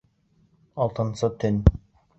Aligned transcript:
Алтынсы 0.87 1.33
төн 1.45 1.65